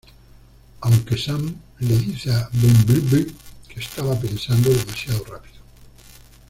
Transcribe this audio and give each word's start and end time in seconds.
Aunque 0.79 1.15
Sam 1.15 1.53
le 1.77 1.95
dice 1.95 2.31
a 2.31 2.49
Bumblebee 2.53 3.27
que 3.69 3.79
está 3.79 4.01
pensando 4.19 4.71
demasiado 4.71 5.23
rápido. 5.25 5.57